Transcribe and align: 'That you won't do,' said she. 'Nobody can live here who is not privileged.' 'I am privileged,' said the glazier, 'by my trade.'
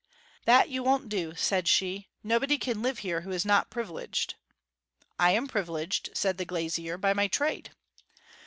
'That 0.45 0.67
you 0.67 0.81
won't 0.81 1.09
do,' 1.09 1.35
said 1.35 1.67
she. 1.67 2.07
'Nobody 2.23 2.57
can 2.57 2.81
live 2.81 2.97
here 3.05 3.21
who 3.21 3.29
is 3.29 3.45
not 3.45 3.69
privileged.' 3.69 4.33
'I 5.19 5.31
am 5.31 5.47
privileged,' 5.47 6.09
said 6.15 6.39
the 6.39 6.43
glazier, 6.45 6.97
'by 6.97 7.13
my 7.13 7.27
trade.' 7.27 7.69